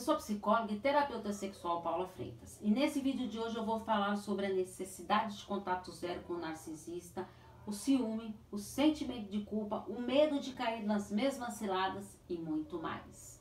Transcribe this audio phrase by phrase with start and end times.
[0.00, 2.58] sou psicóloga e terapeuta sexual Paula Freitas.
[2.62, 6.34] E nesse vídeo de hoje eu vou falar sobre a necessidade de contato zero com
[6.34, 7.28] o narcisista,
[7.66, 12.80] o ciúme, o sentimento de culpa, o medo de cair nas mesmas ciladas e muito
[12.80, 13.38] mais.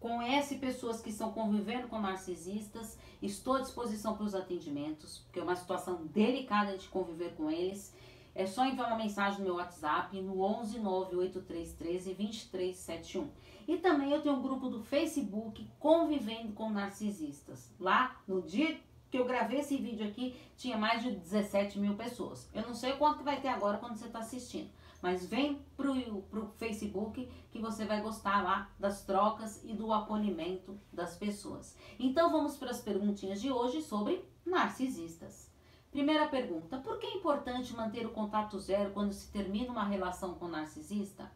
[0.00, 5.42] Conhece pessoas que estão convivendo com narcisistas, estou à disposição para os atendimentos, porque é
[5.42, 7.94] uma situação delicada de conviver com eles.
[8.34, 13.28] É só enviar uma mensagem no meu WhatsApp no 11 98313 2371.
[13.66, 17.70] E também eu tenho um grupo do Facebook Convivendo com Narcisistas.
[17.78, 18.78] Lá, no dia
[19.10, 22.48] que eu gravei esse vídeo aqui, tinha mais de 17 mil pessoas.
[22.54, 24.70] Eu não sei quanto que vai ter agora quando você está assistindo.
[25.02, 30.78] Mas vem pro, pro Facebook que você vai gostar lá das trocas e do acolhimento
[30.92, 31.76] das pessoas.
[31.98, 35.49] Então vamos para as perguntinhas de hoje sobre narcisistas.
[35.90, 40.34] Primeira pergunta: por que é importante manter o contato zero quando se termina uma relação
[40.34, 41.30] com narcisista?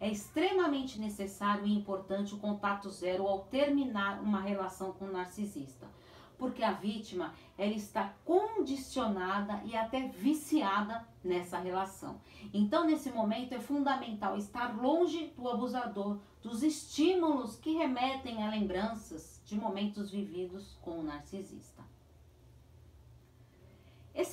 [0.00, 5.86] É extremamente necessário e importante o contato zero ao terminar uma relação com narcisista
[6.40, 12.18] porque a vítima ela está condicionada e até viciada nessa relação.
[12.52, 19.42] Então, nesse momento é fundamental estar longe do abusador, dos estímulos que remetem a lembranças
[19.44, 21.89] de momentos vividos com o narcisista.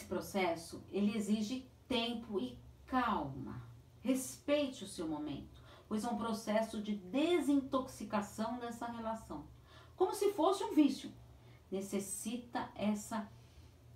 [0.08, 3.62] Processo, ele exige tempo e calma.
[4.02, 9.46] Respeite o seu momento, pois é um processo de desintoxicação dessa relação,
[9.96, 11.12] como se fosse um vício
[11.72, 13.28] necessita essa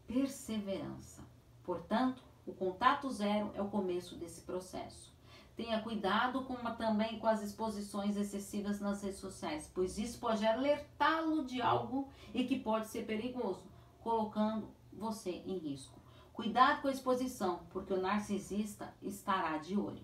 [0.08, 1.23] perseverança.
[1.64, 5.12] Portanto, o contato zero é o começo desse processo.
[5.56, 10.45] Tenha cuidado com uma, também com as exposições excessivas nas redes sociais, pois isso pode
[10.45, 13.64] alertá-lo de algo e que pode ser perigoso,
[14.02, 16.01] colocando você em risco.
[16.34, 20.02] Cuidado com a exposição, porque o narcisista estará de olho.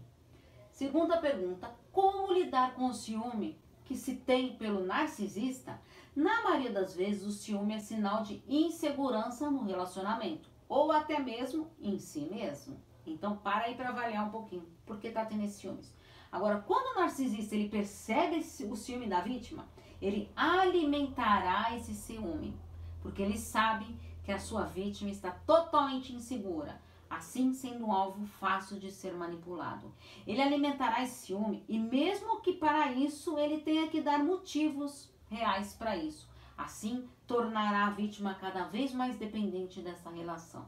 [0.72, 5.80] Segunda pergunta: como lidar com o ciúme que se tem pelo narcisista,
[6.16, 11.72] na maioria das vezes o ciúme é sinal de insegurança no relacionamento ou até mesmo
[11.80, 12.78] em si mesmo.
[13.06, 15.96] Então para aí para avaliar um pouquinho por que tá tendo esse ciúmes.
[16.31, 19.66] Agora, quando o narcisista ele percebe o ciúme da vítima,
[20.01, 22.53] ele alimentará esse ciúme,
[23.01, 23.85] porque ele sabe
[24.27, 29.89] que a sua vítima está totalmente insegura assim sendo um alvo fácil de ser manipulado.
[30.27, 35.71] Ele alimentará esse ciúme e mesmo que para isso ele tenha que dar motivos reais
[35.71, 36.29] para isso.
[36.57, 40.67] Assim, tornará a vítima cada vez mais dependente dessa relação.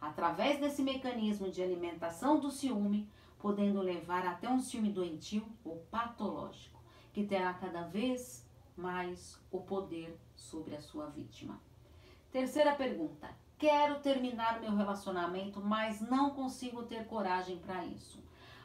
[0.00, 3.06] Através desse mecanismo de alimentação do ciúme,
[3.38, 6.80] podendo levar até um ciúme doentio ou patológico,
[7.12, 11.60] que terá cada vez mais o poder sobre a sua vítima.
[12.34, 18.18] Terceira pergunta: Quero terminar meu relacionamento, mas não consigo ter coragem para isso.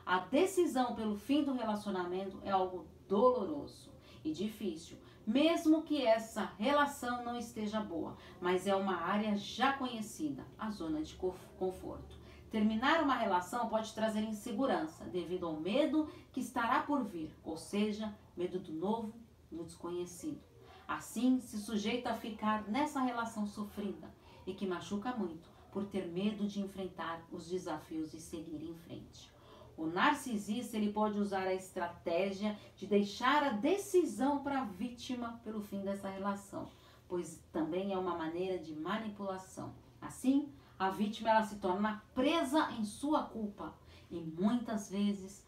[0.04, 3.92] A decisão pelo fim do relacionamento é algo doloroso
[4.26, 10.44] e difícil, mesmo que essa relação não esteja boa, mas é uma área já conhecida,
[10.58, 12.18] a zona de conforto.
[12.50, 18.18] Terminar uma relação pode trazer insegurança devido ao medo que estará por vir, ou seja,
[18.36, 19.14] medo do novo,
[19.52, 20.49] do desconhecido.
[20.90, 24.12] Assim, se sujeita a ficar nessa relação sofrida
[24.48, 29.32] e que machuca muito por ter medo de enfrentar os desafios e seguir em frente.
[29.78, 35.62] O narcisista ele pode usar a estratégia de deixar a decisão para a vítima pelo
[35.62, 36.68] fim dessa relação,
[37.08, 39.76] pois também é uma maneira de manipulação.
[40.02, 43.76] Assim, a vítima ela se torna presa em sua culpa
[44.10, 45.46] e muitas vezes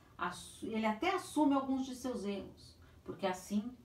[0.62, 3.76] ele até assume alguns de seus erros, porque assim,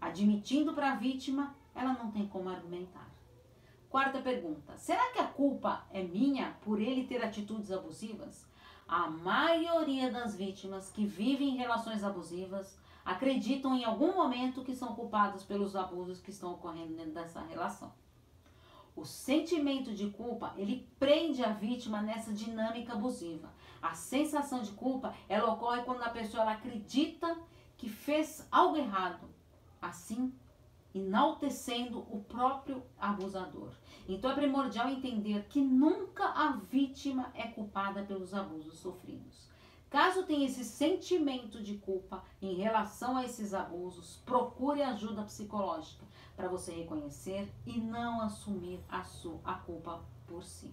[0.00, 3.08] admitindo para a vítima, ela não tem como argumentar.
[3.88, 8.48] Quarta pergunta: será que a culpa é minha por ele ter atitudes abusivas?
[8.86, 14.94] A maioria das vítimas que vivem em relações abusivas acreditam em algum momento que são
[14.94, 17.92] culpadas pelos abusos que estão ocorrendo dentro dessa relação.
[18.94, 23.52] O sentimento de culpa, ele prende a vítima nessa dinâmica abusiva.
[23.80, 27.38] A sensação de culpa, ela ocorre quando a pessoa acredita
[27.78, 29.26] que fez algo errado.
[29.80, 30.32] Assim,
[30.94, 33.72] enaltecendo o próprio abusador.
[34.08, 39.48] Então é primordial entender que nunca a vítima é culpada pelos abusos sofridos.
[39.88, 46.04] Caso tenha esse sentimento de culpa em relação a esses abusos, procure ajuda psicológica
[46.36, 50.72] para você reconhecer e não assumir a, sua, a culpa por si.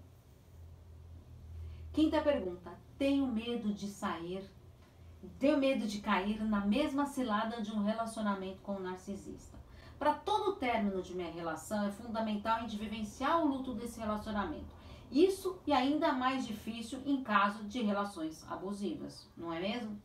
[1.92, 4.48] Quinta pergunta: tenho medo de sair,
[5.40, 9.58] tenho medo de cair na mesma cilada de um relacionamento com um narcisista.
[9.98, 14.76] Para todo término de minha relação, é fundamental a gente vivenciar o luto desse relacionamento.
[15.12, 20.00] Isso e ainda mais difícil em caso de relações abusivas, não é mesmo?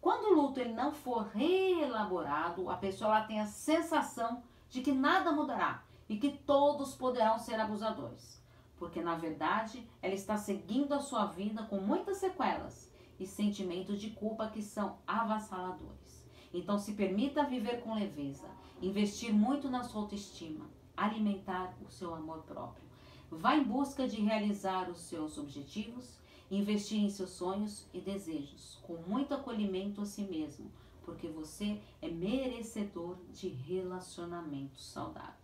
[0.00, 5.32] Quando o luto ele não for reelaborado, a pessoa tem a sensação de que nada
[5.32, 8.42] mudará e que todos poderão ser abusadores.
[8.76, 12.91] Porque na verdade ela está seguindo a sua vida com muitas sequelas
[13.22, 16.22] e sentimentos de culpa que são avassaladores.
[16.52, 18.48] Então se permita viver com leveza,
[18.80, 20.66] investir muito na sua autoestima,
[20.96, 22.82] alimentar o seu amor próprio.
[23.30, 26.18] Vá em busca de realizar os seus objetivos,
[26.50, 30.70] investir em seus sonhos e desejos, com muito acolhimento a si mesmo,
[31.02, 35.41] porque você é merecedor de relacionamentos saudáveis.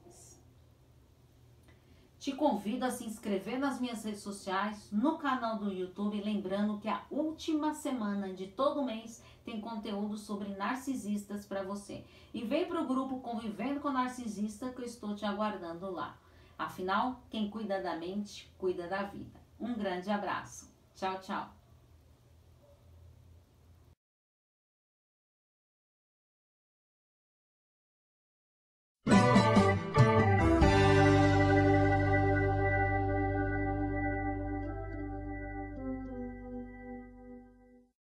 [2.19, 6.89] Te convido a se inscrever nas minhas redes sociais, no canal do YouTube, lembrando que
[6.89, 12.05] a última semana de todo mês tem conteúdo sobre narcisistas para você.
[12.35, 16.19] E vem para o grupo Convivendo com Narcisista que eu estou te aguardando lá.
[16.59, 19.41] Afinal, quem cuida da mente, cuida da vida.
[19.61, 20.69] Um grande abraço.
[20.97, 21.58] Tchau, tchau.